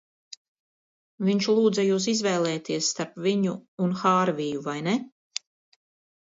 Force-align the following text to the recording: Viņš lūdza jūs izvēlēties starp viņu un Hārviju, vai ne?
Viņš 1.27 1.49
lūdza 1.57 1.85
jūs 1.87 2.07
izvēlēties 2.13 2.87
starp 2.95 3.13
viņu 3.27 3.53
un 3.87 3.95
Hārviju, 4.01 4.65
vai 4.71 4.77
ne? 4.89 4.97